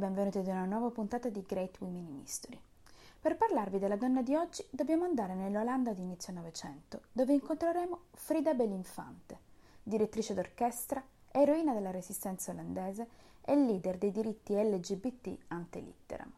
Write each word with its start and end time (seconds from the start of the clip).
benvenuti 0.00 0.38
ad 0.38 0.46
una 0.46 0.64
nuova 0.64 0.88
puntata 0.88 1.28
di 1.28 1.44
Great 1.46 1.78
Women 1.80 2.06
in 2.06 2.20
History. 2.24 2.58
Per 3.20 3.36
parlarvi 3.36 3.78
della 3.78 3.96
donna 3.96 4.22
di 4.22 4.34
oggi 4.34 4.64
dobbiamo 4.70 5.04
andare 5.04 5.34
nell'Olanda 5.34 5.92
di 5.92 6.00
inizio 6.00 6.32
Novecento, 6.32 7.02
dove 7.12 7.34
incontreremo 7.34 8.04
Frida 8.12 8.54
Belinfante, 8.54 9.38
direttrice 9.82 10.32
d'orchestra, 10.32 11.04
eroina 11.30 11.74
della 11.74 11.90
resistenza 11.90 12.50
olandese 12.50 13.08
e 13.42 13.54
leader 13.54 13.98
dei 13.98 14.10
diritti 14.10 14.54
LGBT 14.54 15.36
ante 15.48 15.80
litteram. 15.80 16.32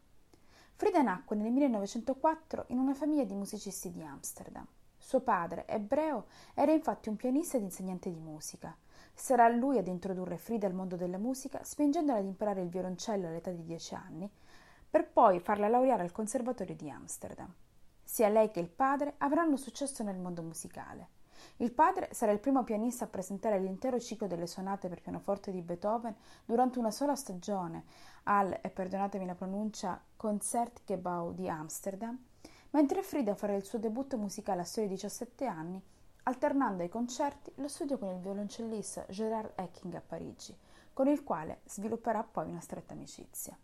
Frida 0.75 1.01
nacque 1.01 1.37
nel 1.37 1.53
1904 1.53 2.65
in 2.67 2.79
una 2.79 2.93
famiglia 2.93 3.23
di 3.23 3.33
musicisti 3.33 3.91
di 3.91 4.03
Amsterdam. 4.03 4.67
Suo 4.97 5.21
padre, 5.21 5.65
ebreo, 5.67 6.25
era 6.53 6.73
infatti 6.73 7.07
un 7.07 7.15
pianista 7.15 7.55
ed 7.55 7.63
insegnante 7.63 8.11
di 8.11 8.19
musica. 8.19 8.75
Sarà 9.13 9.47
lui 9.47 9.77
ad 9.77 9.87
introdurre 9.87 10.37
Frida 10.37 10.67
al 10.67 10.73
mondo 10.73 10.95
della 10.95 11.17
musica, 11.17 11.63
spingendola 11.63 12.19
ad 12.19 12.25
imparare 12.25 12.61
il 12.61 12.69
violoncello 12.69 13.27
all'età 13.27 13.51
di 13.51 13.63
dieci 13.63 13.93
anni, 13.95 14.29
per 14.89 15.09
poi 15.09 15.39
farla 15.39 15.67
laureare 15.67 16.03
al 16.03 16.11
Conservatorio 16.11 16.75
di 16.75 16.89
Amsterdam. 16.89 17.51
Sia 18.03 18.27
lei 18.27 18.51
che 18.51 18.59
il 18.59 18.69
padre 18.69 19.15
avranno 19.17 19.55
successo 19.55 20.03
nel 20.03 20.17
mondo 20.17 20.41
musicale. 20.41 21.21
Il 21.57 21.71
padre 21.71 22.09
sarà 22.13 22.31
il 22.31 22.39
primo 22.39 22.63
pianista 22.63 23.05
a 23.05 23.07
presentare 23.07 23.59
l'intero 23.59 23.99
ciclo 23.99 24.27
delle 24.27 24.47
sonate 24.47 24.89
per 24.89 25.01
pianoforte 25.01 25.51
di 25.51 25.61
Beethoven 25.61 26.15
durante 26.45 26.79
una 26.79 26.91
sola 26.91 27.15
stagione 27.15 27.85
al, 28.23 28.59
e 28.61 28.69
perdonatemi 28.69 29.25
la 29.25 29.35
pronuncia, 29.35 30.01
Concertgebouw 30.15 31.33
di 31.33 31.47
Amsterdam, 31.49 32.17
mentre 32.71 33.03
Frida 33.03 33.35
farà 33.35 33.55
il 33.55 33.63
suo 33.63 33.79
debutto 33.79 34.17
musicale 34.17 34.61
a 34.61 34.65
soli 34.65 34.87
17 34.87 35.45
anni, 35.45 35.81
alternando 36.23 36.83
ai 36.83 36.89
concerti 36.89 37.51
lo 37.55 37.67
studio 37.67 37.97
con 37.97 38.09
il 38.09 38.19
violoncellista 38.19 39.05
Gérard 39.09 39.53
Ecking 39.55 39.93
a 39.95 40.01
Parigi, 40.01 40.57
con 40.93 41.07
il 41.07 41.23
quale 41.23 41.61
svilupperà 41.65 42.23
poi 42.23 42.49
una 42.49 42.61
stretta 42.61 42.93
amicizia. 42.93 43.57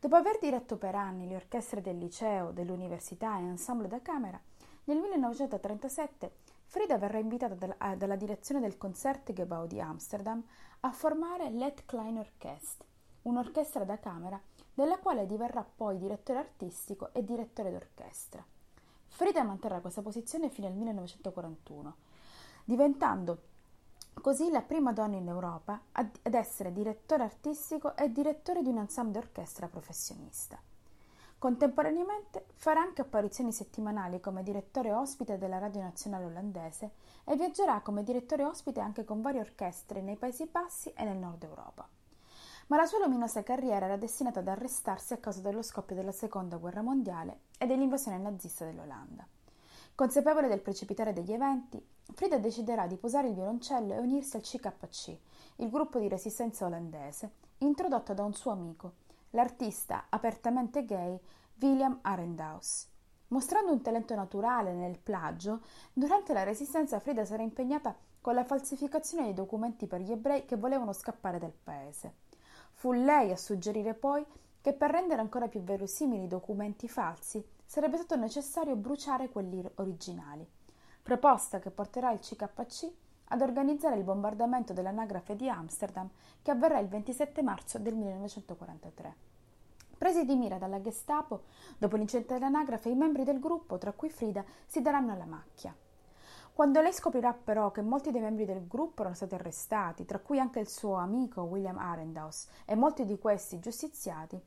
Dopo 0.00 0.16
aver 0.16 0.38
diretto 0.38 0.76
per 0.76 0.94
anni 0.94 1.26
le 1.26 1.36
orchestre 1.36 1.80
del 1.80 1.98
liceo, 1.98 2.52
dell'università 2.52 3.38
e 3.38 3.42
ensemble 3.42 3.88
da 3.88 4.02
camera, 4.02 4.40
nel 4.84 4.98
1937 4.98 6.32
Frida 6.70 6.98
verrà 6.98 7.18
invitata 7.18 7.54
dalla, 7.54 7.94
dalla 7.96 8.16
direzione 8.16 8.60
del 8.60 8.76
Concertgebouw 8.76 9.66
di 9.66 9.80
Amsterdam 9.80 10.44
a 10.80 10.92
formare 10.92 11.48
l'Et 11.50 11.86
Klein 11.86 12.18
Orchest, 12.18 12.84
un'orchestra 13.22 13.84
da 13.84 13.98
camera 13.98 14.38
della 14.74 14.98
quale 14.98 15.26
diverrà 15.26 15.64
poi 15.64 15.96
direttore 15.96 16.40
artistico 16.40 17.12
e 17.14 17.24
direttore 17.24 17.72
d'orchestra. 17.72 18.44
Frida 19.08 19.42
manterrà 19.42 19.80
questa 19.80 20.02
posizione 20.02 20.48
fino 20.48 20.66
al 20.66 20.74
1941, 20.74 21.96
diventando 22.64 23.42
così 24.20 24.50
la 24.50 24.62
prima 24.62 24.92
donna 24.92 25.16
in 25.16 25.28
Europa 25.28 25.80
ad 25.92 26.34
essere 26.34 26.72
direttore 26.72 27.24
artistico 27.24 27.96
e 27.96 28.12
direttore 28.12 28.62
di 28.62 28.68
un 28.68 28.78
ensemble 28.78 29.20
d'orchestra 29.20 29.68
professionista. 29.68 30.60
Contemporaneamente 31.38 32.46
farà 32.54 32.80
anche 32.80 33.02
apparizioni 33.02 33.52
settimanali 33.52 34.18
come 34.20 34.42
direttore 34.42 34.92
ospite 34.92 35.38
della 35.38 35.58
Radio 35.58 35.82
Nazionale 35.82 36.24
Olandese 36.24 36.92
e 37.24 37.36
viaggerà 37.36 37.80
come 37.80 38.02
direttore 38.02 38.44
ospite 38.44 38.80
anche 38.80 39.04
con 39.04 39.20
varie 39.20 39.40
orchestre 39.40 40.00
nei 40.00 40.16
Paesi 40.16 40.46
Bassi 40.46 40.92
e 40.96 41.04
nel 41.04 41.16
Nord 41.16 41.44
Europa 41.44 41.88
ma 42.68 42.76
la 42.76 42.86
sua 42.86 42.98
luminosa 42.98 43.42
carriera 43.42 43.86
era 43.86 43.96
destinata 43.96 44.40
ad 44.40 44.48
arrestarsi 44.48 45.14
a 45.14 45.18
causa 45.18 45.40
dello 45.40 45.62
scoppio 45.62 45.96
della 45.96 46.12
Seconda 46.12 46.56
Guerra 46.56 46.82
Mondiale 46.82 47.40
e 47.58 47.66
dell'invasione 47.66 48.18
nazista 48.18 48.64
dell'Olanda. 48.64 49.26
Consapevole 49.94 50.48
del 50.48 50.60
precipitare 50.60 51.12
degli 51.12 51.32
eventi, 51.32 51.84
Frida 52.12 52.38
deciderà 52.38 52.86
di 52.86 52.96
posare 52.96 53.28
il 53.28 53.34
violoncello 53.34 53.94
e 53.94 53.98
unirsi 53.98 54.36
al 54.36 54.42
CKC, 54.42 55.18
il 55.56 55.70
gruppo 55.70 55.98
di 55.98 56.08
resistenza 56.08 56.66
olandese, 56.66 57.32
introdotto 57.58 58.14
da 58.14 58.24
un 58.24 58.34
suo 58.34 58.52
amico, 58.52 58.92
l'artista 59.30 60.06
apertamente 60.08 60.84
gay 60.84 61.18
William 61.60 61.98
Arendhaus. 62.02 62.86
Mostrando 63.28 63.72
un 63.72 63.80
talento 63.82 64.14
naturale 64.14 64.72
nel 64.74 64.98
plagio, 64.98 65.62
durante 65.92 66.32
la 66.32 66.44
resistenza 66.44 67.00
Frida 67.00 67.24
sarà 67.24 67.42
impegnata 67.42 67.96
con 68.20 68.34
la 68.34 68.44
falsificazione 68.44 69.24
dei 69.24 69.34
documenti 69.34 69.86
per 69.86 70.00
gli 70.00 70.12
ebrei 70.12 70.44
che 70.44 70.56
volevano 70.56 70.92
scappare 70.92 71.38
dal 71.38 71.52
paese. 71.52 72.26
Fu 72.78 72.92
lei 72.92 73.32
a 73.32 73.36
suggerire 73.36 73.92
poi 73.92 74.24
che 74.60 74.72
per 74.72 74.92
rendere 74.92 75.20
ancora 75.20 75.48
più 75.48 75.60
verosimili 75.62 76.22
i 76.22 76.28
documenti 76.28 76.86
falsi 76.86 77.44
sarebbe 77.66 77.96
stato 77.96 78.14
necessario 78.14 78.76
bruciare 78.76 79.30
quelli 79.30 79.68
originali, 79.74 80.48
proposta 81.02 81.58
che 81.58 81.72
porterà 81.72 82.12
il 82.12 82.20
CKC 82.20 82.88
ad 83.30 83.40
organizzare 83.40 83.96
il 83.96 84.04
bombardamento 84.04 84.72
dell'anagrafe 84.72 85.34
di 85.34 85.48
Amsterdam 85.48 86.08
che 86.40 86.52
avverrà 86.52 86.78
il 86.78 86.86
27 86.86 87.42
marzo 87.42 87.80
del 87.80 87.96
1943. 87.96 89.16
Presi 89.98 90.24
di 90.24 90.36
mira 90.36 90.58
dalla 90.58 90.80
Gestapo, 90.80 91.46
dopo 91.78 91.96
l'incidente 91.96 92.34
dell'anagrafe, 92.34 92.90
i 92.90 92.94
membri 92.94 93.24
del 93.24 93.40
gruppo, 93.40 93.76
tra 93.78 93.90
cui 93.90 94.08
Frida, 94.08 94.44
si 94.66 94.80
daranno 94.82 95.10
alla 95.10 95.26
macchia. 95.26 95.74
Quando 96.58 96.80
lei 96.80 96.92
scoprirà 96.92 97.32
però 97.34 97.70
che 97.70 97.82
molti 97.82 98.10
dei 98.10 98.20
membri 98.20 98.44
del 98.44 98.66
gruppo 98.66 99.02
erano 99.02 99.14
stati 99.14 99.36
arrestati, 99.36 100.04
tra 100.04 100.18
cui 100.18 100.40
anche 100.40 100.58
il 100.58 100.68
suo 100.68 100.94
amico 100.94 101.42
William 101.42 101.78
Arendhaus 101.78 102.48
e 102.64 102.74
molti 102.74 103.04
di 103.04 103.16
questi 103.16 103.60
giustiziati, 103.60 104.42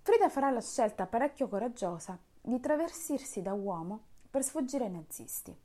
Frida 0.00 0.28
farà 0.28 0.50
la 0.50 0.60
scelta 0.60 1.06
parecchio 1.06 1.46
coraggiosa 1.46 2.18
di 2.40 2.58
travestirsi 2.58 3.42
da 3.42 3.52
uomo 3.52 4.00
per 4.28 4.42
sfuggire 4.42 4.86
ai 4.86 4.90
nazisti. 4.90 5.56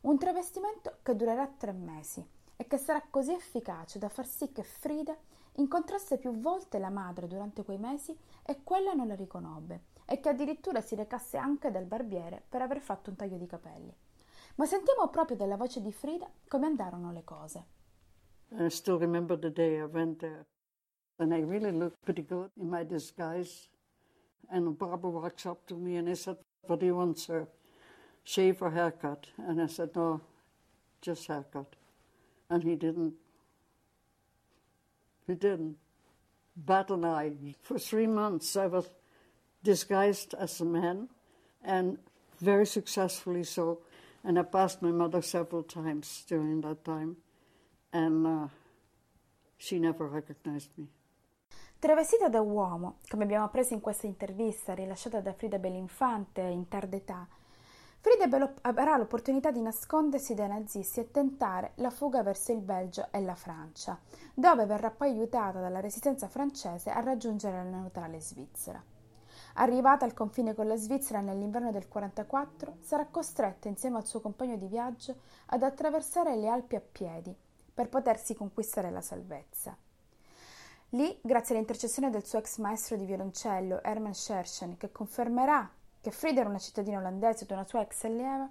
Un 0.00 0.16
travestimento 0.16 0.96
che 1.02 1.14
durerà 1.14 1.46
tre 1.46 1.72
mesi 1.72 2.26
e 2.56 2.66
che 2.66 2.78
sarà 2.78 3.02
così 3.10 3.34
efficace 3.34 3.98
da 3.98 4.08
far 4.08 4.24
sì 4.26 4.50
che 4.50 4.62
Frida 4.62 5.14
incontrasse 5.56 6.16
più 6.16 6.40
volte 6.40 6.78
la 6.78 6.88
madre 6.88 7.26
durante 7.26 7.64
quei 7.64 7.76
mesi 7.76 8.18
e 8.42 8.62
quella 8.64 8.94
non 8.94 9.08
la 9.08 9.14
riconobbe 9.14 9.82
e 10.06 10.20
che 10.20 10.30
addirittura 10.30 10.80
si 10.80 10.94
recasse 10.94 11.36
anche 11.36 11.70
dal 11.70 11.84
barbiere 11.84 12.42
per 12.48 12.62
aver 12.62 12.80
fatto 12.80 13.10
un 13.10 13.16
taglio 13.16 13.36
di 13.36 13.46
capelli. 13.46 13.94
Ma 14.56 14.66
sentiamo 14.66 15.08
proprio 15.08 15.36
dalla 15.36 15.56
voce 15.56 15.80
di 15.80 15.92
Frida 15.92 16.30
come 16.48 16.66
andarono 16.66 17.12
le 17.12 17.24
cose. 17.24 17.66
I 18.58 18.68
still 18.68 18.98
remember 18.98 19.38
the 19.38 19.50
day 19.50 19.80
I 19.80 19.84
went 19.84 20.18
there. 20.20 20.44
And 21.18 21.32
I 21.32 21.40
really 21.40 21.72
looked 21.72 22.02
pretty 22.04 22.24
good 22.24 22.50
in 22.58 22.68
my 22.68 22.84
disguise. 22.84 23.68
And 24.50 24.76
Barbara 24.76 25.10
walks 25.10 25.46
up 25.46 25.66
to 25.68 25.76
me 25.76 25.96
and 25.96 26.08
he 26.08 26.14
said, 26.14 26.36
What 26.66 26.80
do 26.80 26.86
you 26.86 26.96
want, 26.96 27.18
sir? 27.18 27.46
Shave 28.24 28.60
or 28.60 28.70
haircut? 28.70 29.28
And 29.38 29.60
I 29.60 29.66
said, 29.66 29.94
No, 29.94 30.20
just 31.00 31.26
haircut. 31.28 31.76
And 32.50 32.62
he 32.62 32.76
didn't. 32.76 33.14
He 35.26 35.34
didn't. 35.34 35.76
Battle 36.54 37.06
eye. 37.06 37.32
For 37.62 37.78
three 37.78 38.06
months 38.06 38.56
I 38.56 38.66
was 38.66 38.90
disguised 39.62 40.34
as 40.34 40.60
a 40.60 40.64
man 40.64 41.08
and 41.64 41.98
very 42.40 42.66
successfully 42.66 43.44
so. 43.44 43.78
And 44.22 44.38
I 44.38 44.44
passed 44.44 44.82
my 44.82 44.92
mother 44.92 45.22
several 45.22 45.64
times 45.64 46.24
during 46.26 46.60
that 46.62 46.84
time, 46.84 47.16
and 47.92 48.26
uh, 48.26 48.48
she 49.56 49.78
never 49.78 50.08
recognized 50.08 50.70
me. 50.76 50.88
Travestita 51.78 52.28
da 52.28 52.40
uomo, 52.40 52.98
come 53.08 53.24
abbiamo 53.24 53.46
appreso 53.46 53.74
in 53.74 53.80
questa 53.80 54.06
intervista 54.06 54.74
rilasciata 54.74 55.20
da 55.20 55.32
Frida 55.32 55.58
Belinfante 55.58 56.40
in 56.42 56.68
tarda 56.68 56.94
età, 56.94 57.26
Frida 58.02 58.54
avrà 58.62 58.96
l'opportunità 58.96 59.52
di 59.52 59.60
nascondersi 59.60 60.34
dai 60.34 60.48
nazisti 60.48 60.98
e 60.98 61.12
tentare 61.12 61.72
la 61.76 61.90
fuga 61.90 62.24
verso 62.24 62.50
il 62.50 62.60
Belgio 62.60 63.06
e 63.12 63.20
la 63.20 63.36
Francia, 63.36 63.96
dove 64.34 64.66
verrà 64.66 64.90
poi 64.90 65.10
aiutata 65.10 65.60
dalla 65.60 65.78
resistenza 65.78 66.26
francese 66.26 66.90
a 66.90 66.98
raggiungere 66.98 67.62
la 67.62 67.78
neutrale 67.78 68.20
Svizzera. 68.20 68.82
Arrivata 69.54 70.04
al 70.04 70.14
confine 70.14 70.54
con 70.54 70.66
la 70.66 70.76
Svizzera 70.76 71.20
nell'inverno 71.20 71.70
del 71.70 71.88
44, 71.88 72.78
sarà 72.80 73.06
costretta 73.06 73.68
insieme 73.68 73.98
al 73.98 74.06
suo 74.06 74.20
compagno 74.20 74.56
di 74.56 74.66
viaggio 74.66 75.16
ad 75.46 75.62
attraversare 75.62 76.36
le 76.36 76.48
Alpi 76.48 76.76
a 76.76 76.80
piedi 76.80 77.34
per 77.74 77.88
potersi 77.88 78.34
conquistare 78.34 78.90
la 78.90 79.00
salvezza. 79.00 79.76
Lì, 80.90 81.18
grazie 81.22 81.54
all'intercessione 81.54 82.10
del 82.10 82.24
suo 82.24 82.38
ex 82.38 82.58
maestro 82.58 82.96
di 82.96 83.04
violoncello 83.04 83.82
Herman 83.82 84.14
Scherchen, 84.14 84.76
che 84.76 84.92
confermerà 84.92 85.70
che 86.00 86.10
Frida 86.10 86.40
era 86.40 86.48
una 86.48 86.58
cittadina 86.58 86.98
olandese 86.98 87.46
di 87.46 87.52
una 87.52 87.64
sua 87.64 87.80
ex 87.80 88.04
allieva, 88.04 88.50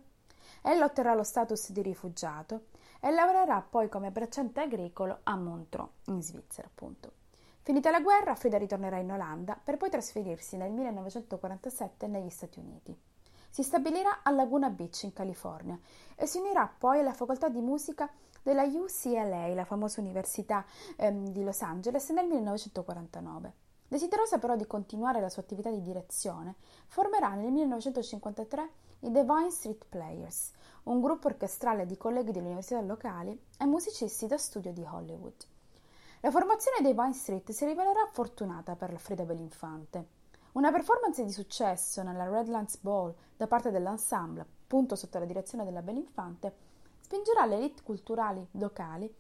ella 0.64 0.86
otterrà 0.86 1.14
lo 1.14 1.24
status 1.24 1.72
di 1.72 1.82
rifugiato 1.82 2.66
e 3.00 3.12
lavorerà 3.12 3.62
poi 3.68 3.90
come 3.90 4.12
bracciante 4.12 4.62
agricolo 4.62 5.20
a 5.24 5.36
Montreux, 5.36 5.90
in 6.06 6.22
Svizzera, 6.22 6.68
appunto. 6.68 7.21
Finita 7.64 7.92
la 7.92 8.02
guerra, 8.02 8.34
Frida 8.34 8.58
ritornerà 8.58 8.98
in 8.98 9.12
Olanda 9.12 9.56
per 9.64 9.78
poi 9.78 9.92
trasferirsi 9.92 10.58
nel 10.58 10.72
1947 10.72 12.08
negli 12.08 12.32
Stati 12.32 12.58
Uniti. 12.58 12.98
Si 13.52 13.62
stabilirà 13.62 14.24
a 14.24 14.32
Laguna 14.32 14.72
Beach 14.72 15.04
in 15.04 15.14
California 15.14 15.80
e 16.16 16.26
si 16.26 16.40
unirà 16.40 16.68
poi 16.76 17.02
alla 17.02 17.14
facoltà 17.14 17.50
di 17.50 17.62
musica 17.62 18.10
della 18.42 18.64
UCLA, 18.64 19.54
la 19.54 19.66
famosa 19.66 20.02
università 20.02 20.66
ehm, 20.98 21.28
di 21.28 21.44
Los 21.44 21.62
Angeles, 21.62 22.10
nel 22.10 22.26
1949. 22.26 23.54
Desiderosa 23.88 24.40
però 24.40 24.56
di 24.56 24.66
continuare 24.66 25.22
la 25.22 25.30
sua 25.30 25.44
attività 25.44 25.70
di 25.70 25.84
direzione, 25.84 26.56
formerà 26.88 27.36
nel 27.36 27.52
1953 27.52 28.70
i 29.02 29.12
The 29.12 29.24
Vine 29.24 29.52
Street 29.52 29.86
Players, 29.88 30.52
un 30.86 31.00
gruppo 31.00 31.28
orchestrale 31.28 31.86
di 31.86 31.96
colleghi 31.96 32.32
delle 32.32 32.48
università 32.48 32.82
locali 32.82 33.40
e 33.60 33.66
musicisti 33.66 34.26
da 34.26 34.40
studio 34.40 34.74
di 34.74 34.84
Hollywood. 34.84 35.51
La 36.24 36.30
formazione 36.30 36.82
dei 36.82 36.94
Vine 36.94 37.14
Street 37.14 37.50
si 37.50 37.66
rivelerà 37.66 38.08
fortunata 38.12 38.76
per 38.76 38.96
Frida 39.00 39.24
Belinfante. 39.24 40.06
Una 40.52 40.72
performance 40.72 41.24
di 41.24 41.32
successo 41.32 42.04
nella 42.04 42.30
Redlands 42.30 42.78
Ball 42.78 43.12
da 43.36 43.48
parte 43.48 43.72
dell'ensemble, 43.72 44.42
appunto 44.42 44.96
sotto 44.96 45.18
la 45.18 45.26
direzione 45.26 45.64
della 45.64 45.82
Belinfante, 45.82 46.56
spingerà 47.00 47.48
le 47.48 47.56
elite 47.56 47.82
culturali 47.82 48.46
locali 48.52 49.12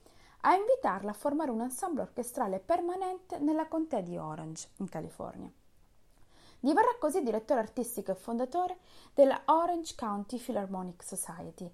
a 0.41 0.53
invitarla 0.53 1.09
a 1.09 1.15
formare 1.15 1.49
un 1.49 1.61
ensemble 1.61 2.03
orchestrale 2.03 2.59
permanente 2.59 3.39
nella 3.39 3.67
contea 3.67 4.01
di 4.01 4.15
Orange, 4.15 4.69
in 4.77 4.87
California. 4.87 5.51
Diverrà 6.59 6.95
così 6.99 7.23
direttore 7.23 7.61
artistico 7.61 8.11
e 8.11 8.15
fondatore 8.15 8.77
della 9.15 9.41
Orange 9.45 9.95
County 9.97 10.37
Philharmonic 10.37 11.03
Society, 11.03 11.67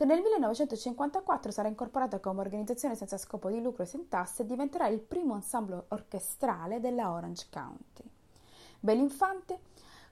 che 0.00 0.06
nel 0.06 0.22
1954 0.22 1.50
sarà 1.50 1.68
incorporata 1.68 2.20
come 2.20 2.40
organizzazione 2.40 2.94
senza 2.94 3.18
scopo 3.18 3.50
di 3.50 3.60
lucro 3.60 3.82
e 3.82 3.86
sin 3.86 4.08
tasse 4.08 4.40
e 4.40 4.46
diventerà 4.46 4.86
il 4.86 4.98
primo 4.98 5.34
ensemble 5.34 5.84
orchestrale 5.88 6.80
della 6.80 7.10
Orange 7.10 7.48
County. 7.50 8.02
Belinfante 8.80 9.58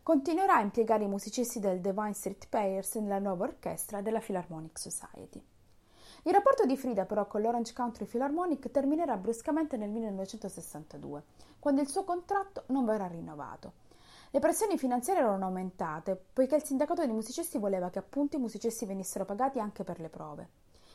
continuerà 0.02 0.56
a 0.56 0.60
impiegare 0.60 1.04
i 1.04 1.08
musicisti 1.08 1.58
del 1.58 1.80
Divine 1.80 2.12
Street 2.12 2.48
Players 2.50 2.96
nella 2.96 3.18
nuova 3.18 3.44
orchestra 3.44 4.02
della 4.02 4.20
Philharmonic 4.20 4.78
Society. 4.78 5.42
Il 6.24 6.34
rapporto 6.34 6.66
di 6.66 6.76
Frida 6.76 7.06
però 7.06 7.26
con 7.26 7.40
l'Orange 7.40 7.72
Country 7.72 8.04
Philharmonic 8.04 8.70
terminerà 8.70 9.16
bruscamente 9.16 9.78
nel 9.78 9.88
1962, 9.88 11.22
quando 11.58 11.80
il 11.80 11.88
suo 11.88 12.04
contratto 12.04 12.64
non 12.66 12.84
verrà 12.84 13.06
rinnovato. 13.06 13.87
Le 14.30 14.40
pressioni 14.40 14.76
finanziarie 14.76 15.22
erano 15.22 15.46
aumentate, 15.46 16.20
poiché 16.32 16.56
il 16.56 16.62
sindacato 16.62 17.04
dei 17.04 17.14
musicisti 17.14 17.56
voleva 17.56 17.88
che 17.88 17.98
appunto 17.98 18.36
i 18.36 18.40
musicisti 18.40 18.84
venissero 18.84 19.24
pagati 19.24 19.58
anche 19.58 19.84
per 19.84 20.00
le 20.00 20.10
prove. 20.10 20.48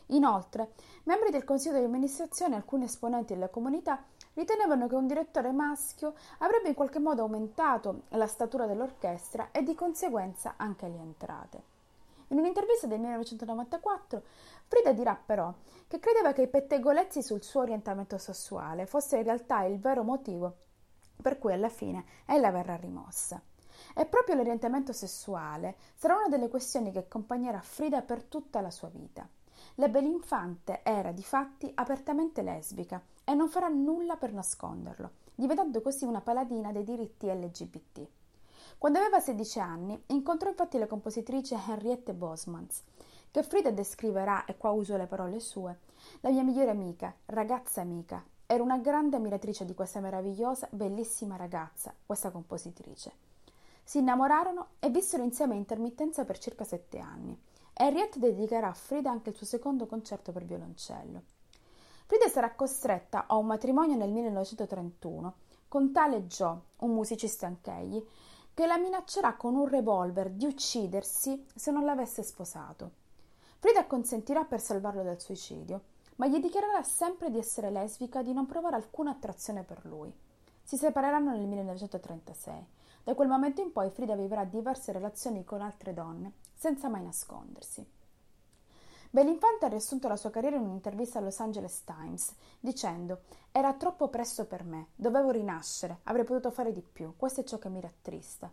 Inoltre, 0.07 0.73
membri 1.03 1.31
del 1.31 1.43
consiglio 1.43 1.79
di 1.79 1.85
amministrazione 1.85 2.53
e 2.53 2.57
alcuni 2.57 2.85
esponenti 2.85 3.33
della 3.33 3.49
comunità 3.49 4.03
ritenevano 4.33 4.87
che 4.87 4.95
un 4.95 5.07
direttore 5.07 5.51
maschio 5.51 6.13
avrebbe 6.39 6.67
in 6.67 6.75
qualche 6.75 6.99
modo 6.99 7.23
aumentato 7.23 8.03
la 8.09 8.27
statura 8.27 8.67
dell'orchestra 8.67 9.49
e 9.51 9.63
di 9.63 9.73
conseguenza 9.73 10.53
anche 10.57 10.87
le 10.87 10.99
entrate. 10.99 11.61
In 12.27 12.37
un'intervista 12.37 12.85
del 12.85 12.99
1994, 12.99 14.21
Frida 14.67 14.91
dirà 14.91 15.15
però 15.15 15.51
che 15.87 15.99
credeva 15.99 16.33
che 16.33 16.43
i 16.43 16.47
pettegolezzi 16.47 17.23
sul 17.23 17.43
suo 17.43 17.61
orientamento 17.61 18.17
sessuale 18.17 18.85
fossero 18.85 19.21
in 19.21 19.27
realtà 19.27 19.63
il 19.63 19.79
vero 19.79 20.03
motivo 20.03 20.55
per 21.21 21.37
cui 21.39 21.53
alla 21.53 21.69
fine 21.69 22.05
ella 22.25 22.51
verrà 22.51 22.75
rimossa. 22.75 23.41
E 23.95 24.05
proprio 24.05 24.35
l'orientamento 24.35 24.93
sessuale 24.93 25.75
sarà 25.95 26.15
una 26.15 26.29
delle 26.29 26.49
questioni 26.49 26.91
che 26.91 26.99
accompagnerà 26.99 27.59
Frida 27.61 28.01
per 28.01 28.23
tutta 28.23 28.61
la 28.61 28.71
sua 28.71 28.89
vita. 28.89 29.27
La 29.75 29.87
Belinfante 29.87 30.81
era 30.83 31.11
di 31.11 31.23
fatti 31.23 31.71
apertamente 31.73 32.41
lesbica 32.41 33.01
e 33.23 33.33
non 33.33 33.49
farà 33.49 33.67
nulla 33.67 34.17
per 34.17 34.33
nasconderlo, 34.33 35.11
diventando 35.35 35.81
così 35.81 36.05
una 36.05 36.21
paladina 36.21 36.71
dei 36.71 36.83
diritti 36.83 37.27
LGBT. 37.27 38.07
Quando 38.77 38.99
aveva 38.99 39.19
16 39.19 39.59
anni, 39.59 40.03
incontrò 40.07 40.49
infatti 40.49 40.77
la 40.77 40.87
compositrice 40.87 41.55
Henriette 41.55 42.13
Bosmans, 42.13 42.83
che 43.31 43.43
Frida 43.43 43.71
descriverà, 43.71 44.45
e 44.45 44.57
qua 44.57 44.71
uso 44.71 44.97
le 44.97 45.07
parole 45.07 45.39
sue, 45.39 45.79
la 46.19 46.29
mia 46.29 46.43
migliore 46.43 46.69
amica, 46.69 47.15
ragazza 47.25 47.81
amica, 47.81 48.23
Ero 48.45 48.63
una 48.63 48.77
grande 48.77 49.15
ammiratrice 49.15 49.65
di 49.65 49.73
questa 49.73 50.01
meravigliosa, 50.01 50.67
bellissima 50.69 51.37
ragazza, 51.37 51.93
questa 52.05 52.29
compositrice. 52.29 53.11
Si 53.83 53.99
innamorarono 53.99 54.67
e 54.79 54.89
vissero 54.89 55.23
insieme 55.23 55.53
a 55.53 55.57
intermittenza 55.57 56.25
per 56.25 56.37
circa 56.37 56.63
sette 56.63 56.99
anni. 56.99 57.39
Henriette 57.73 58.19
dedicherà 58.19 58.67
a 58.67 58.73
Frida 58.73 59.09
anche 59.09 59.29
il 59.29 59.35
suo 59.35 59.45
secondo 59.45 59.87
concerto 59.87 60.31
per 60.31 60.43
violoncello. 60.43 61.23
Frida 62.05 62.27
sarà 62.27 62.53
costretta 62.53 63.27
a 63.27 63.37
un 63.37 63.45
matrimonio 63.45 63.95
nel 63.95 64.11
1931 64.11 65.33
con 65.67 65.91
tale 65.91 66.27
Joe, 66.27 66.59
un 66.79 66.93
musicista 66.93 67.47
anch'egli, 67.47 68.05
che 68.53 68.67
la 68.67 68.77
minaccerà 68.77 69.35
con 69.35 69.55
un 69.55 69.67
revolver 69.67 70.29
di 70.29 70.45
uccidersi 70.45 71.45
se 71.55 71.71
non 71.71 71.85
l'avesse 71.85 72.21
sposato. 72.21 72.91
Frida 73.57 73.87
consentirà 73.87 74.43
per 74.43 74.59
salvarlo 74.59 75.01
dal 75.01 75.19
suicidio 75.19 75.81
ma 76.15 76.27
gli 76.27 76.39
dichiarerà 76.39 76.83
sempre 76.83 77.29
di 77.29 77.37
essere 77.37 77.69
lesbica 77.69 78.19
e 78.19 78.23
di 78.23 78.33
non 78.33 78.45
provare 78.45 78.75
alcuna 78.75 79.11
attrazione 79.11 79.63
per 79.63 79.85
lui. 79.85 80.13
Si 80.63 80.77
separeranno 80.77 81.31
nel 81.31 81.45
1936. 81.45 82.67
Da 83.03 83.15
quel 83.15 83.27
momento 83.27 83.61
in 83.61 83.71
poi 83.71 83.89
Frida 83.89 84.15
vivrà 84.15 84.45
diverse 84.45 84.91
relazioni 84.91 85.43
con 85.43 85.61
altre 85.61 85.93
donne, 85.93 86.33
senza 86.53 86.87
mai 86.87 87.03
nascondersi. 87.03 87.85
Belinfante 89.09 89.65
ha 89.65 89.69
riassunto 89.69 90.07
la 90.07 90.15
sua 90.15 90.31
carriera 90.31 90.55
in 90.55 90.63
un'intervista 90.63 91.19
al 91.19 91.25
Los 91.25 91.39
Angeles 91.39 91.83
Times, 91.83 92.33
dicendo 92.59 93.21
Era 93.51 93.73
troppo 93.73 94.07
presto 94.07 94.45
per 94.45 94.63
me, 94.63 94.87
dovevo 94.95 95.29
rinascere, 95.29 95.99
avrei 96.03 96.23
potuto 96.25 96.49
fare 96.49 96.71
di 96.71 96.81
più, 96.81 97.13
questo 97.15 97.41
è 97.41 97.43
ciò 97.43 97.59
che 97.59 97.69
mi 97.69 97.79
rattrista. 97.79 98.51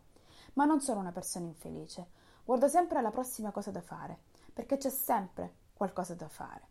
Ma 0.55 0.67
non 0.67 0.81
sono 0.81 1.01
una 1.01 1.13
persona 1.13 1.47
infelice, 1.47 2.09
guardo 2.45 2.69
sempre 2.69 2.99
alla 2.99 3.11
prossima 3.11 3.53
cosa 3.53 3.71
da 3.71 3.81
fare, 3.81 4.19
perché 4.53 4.77
c'è 4.77 4.91
sempre 4.91 5.55
qualcosa 5.73 6.15
da 6.15 6.29
fare. 6.29 6.70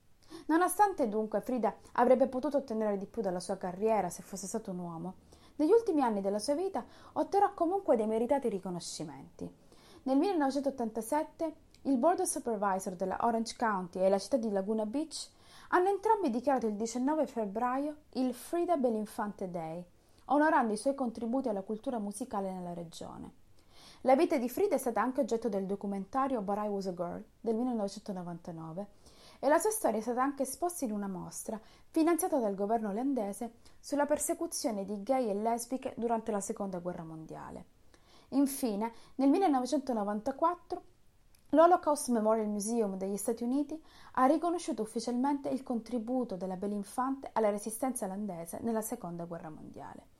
Nonostante 0.50 1.08
dunque 1.08 1.42
Frida 1.42 1.76
avrebbe 1.94 2.28
potuto 2.28 2.58
ottenere 2.58 2.98
di 2.98 3.06
più 3.06 3.22
dalla 3.22 3.40
sua 3.40 3.58
carriera 3.58 4.10
se 4.10 4.24
fosse 4.24 4.48
stato 4.48 4.72
un 4.72 4.80
uomo, 4.80 5.14
negli 5.58 5.72
ultimi 5.72 6.02
anni 6.02 6.22
della 6.22 6.40
sua 6.40 6.56
vita 6.56 6.84
otterrà 7.14 7.50
comunque 7.50 7.96
dei 7.96 8.08
meritati 8.08 8.50
riconoscimenti. 8.50 9.48
Nel 10.04 10.18
1987 10.18 11.54
il 11.84 11.98
Board 11.98 12.22
of 12.22 12.28
Supervisor 12.28 12.96
della 12.96 13.18
Orange 13.22 13.56
County 13.58 14.00
e 14.00 14.10
la 14.10 14.18
città 14.18 14.38
di 14.38 14.50
Laguna 14.50 14.88
Beach 14.88 15.30
hanno 15.70 15.90
entrambi 15.90 16.32
dichiarato 16.32 16.66
il 16.66 16.74
19 16.74 17.28
febbraio 17.28 17.96
il 18.14 18.34
Frida 18.34 18.76
Belinfante 18.76 19.52
Day, 19.52 19.86
onorando 20.26 20.74
i 20.74 20.78
suoi 20.78 20.96
contributi 20.96 21.48
alla 21.48 21.62
cultura 21.62 22.00
musicale 22.00 22.52
nella 22.52 22.74
regione. 22.74 23.34
La 24.02 24.16
vita 24.16 24.38
di 24.38 24.50
Frida 24.50 24.76
è 24.76 24.80
stata 24.80 25.02
anche 25.02 25.22
oggetto 25.22 25.50
del 25.50 25.66
documentario 25.66 26.42
But 26.42 26.58
I 26.58 26.68
Was 26.70 26.88
a 26.88 26.94
Girl 26.94 27.24
del 27.40 27.56
1999 27.56 28.88
e 29.40 29.48
la 29.48 29.58
sua 29.58 29.72
storia 29.72 30.00
è 30.00 30.02
stata 30.02 30.22
anche 30.22 30.44
esposta 30.44 30.84
in 30.84 30.92
una 30.92 31.08
mostra 31.08 31.60
finanziata 31.88 32.38
dal 32.40 32.56
governo 32.56 32.90
olandese 32.90 33.54
sulla 33.80 34.06
persecuzione 34.06 34.84
di 34.84 35.02
gay 35.02 35.30
e 35.30 35.34
lesbiche 35.34 35.94
durante 35.98 36.32
la 36.32 36.42
seconda 36.42 36.80
guerra 36.80 37.04
mondiale. 37.04 37.66
Infine, 38.30 38.92
nel 39.16 39.30
1994 39.30 40.84
l'Holocaust 41.52 42.10
Memorial 42.10 42.48
Museum 42.48 42.96
degli 42.98 43.18
Stati 43.18 43.44
Uniti 43.44 43.82
ha 44.14 44.26
riconosciuto 44.26 44.84
ufficialmente 44.84 45.50
il 45.50 45.64
contributo 45.64 46.36
della 46.36 46.58
Belinfante 46.58 47.30
alla 47.34 47.50
resistenza 47.50 48.06
olandese 48.06 48.60
nella 48.62 48.82
seconda 48.82 49.24
guerra 49.24 49.50
mondiale. 49.50 50.18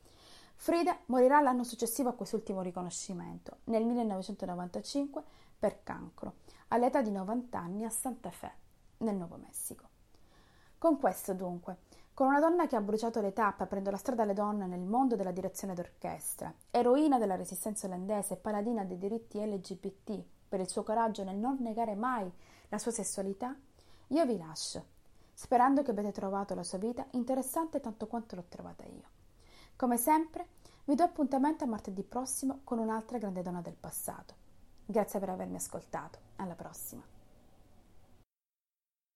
Frida 0.56 0.98
morirà 1.06 1.40
l'anno 1.40 1.62
successivo 1.62 2.08
a 2.08 2.14
quest'ultimo 2.14 2.62
riconoscimento, 2.62 3.58
nel 3.64 3.84
1995, 3.84 5.22
per 5.58 5.82
cancro, 5.84 6.34
all'età 6.68 7.00
di 7.00 7.10
90 7.10 7.58
anni 7.58 7.84
a 7.84 7.90
Santa 7.90 8.30
Fe 8.30 8.68
nel 9.00 9.16
Nuovo 9.16 9.36
Messico. 9.36 9.88
Con 10.78 10.98
questo, 10.98 11.34
dunque, 11.34 11.76
con 12.14 12.26
una 12.28 12.40
donna 12.40 12.66
che 12.66 12.76
ha 12.76 12.80
bruciato 12.80 13.20
le 13.20 13.32
tappe 13.32 13.62
aprendo 13.62 13.90
la 13.90 13.96
strada 13.96 14.22
alle 14.22 14.34
donne 14.34 14.66
nel 14.66 14.80
mondo 14.80 15.16
della 15.16 15.30
direzione 15.30 15.74
d'orchestra, 15.74 16.52
eroina 16.70 17.18
della 17.18 17.36
resistenza 17.36 17.86
olandese 17.86 18.34
e 18.34 18.36
paladina 18.36 18.84
dei 18.84 18.98
diritti 18.98 19.38
LGBT 19.38 20.22
per 20.48 20.60
il 20.60 20.68
suo 20.68 20.82
coraggio 20.82 21.24
nel 21.24 21.36
non 21.36 21.58
negare 21.60 21.94
mai 21.94 22.30
la 22.68 22.78
sua 22.78 22.90
sessualità, 22.90 23.56
io 24.08 24.26
vi 24.26 24.36
lascio, 24.36 24.84
sperando 25.32 25.82
che 25.82 25.90
abbiate 25.90 26.12
trovato 26.12 26.54
la 26.54 26.64
sua 26.64 26.78
vita 26.78 27.06
interessante 27.12 27.80
tanto 27.80 28.06
quanto 28.06 28.36
l'ho 28.36 28.44
trovata 28.48 28.84
io. 28.84 29.08
Come 29.76 29.96
sempre, 29.96 30.46
vi 30.84 30.94
do 30.94 31.04
appuntamento 31.04 31.64
a 31.64 31.68
martedì 31.68 32.02
prossimo 32.02 32.60
con 32.64 32.78
un'altra 32.78 33.18
grande 33.18 33.42
donna 33.42 33.60
del 33.60 33.76
passato. 33.78 34.34
Grazie 34.84 35.20
per 35.20 35.30
avermi 35.30 35.56
ascoltato. 35.56 36.18
Alla 36.36 36.54
prossima. 36.54 37.19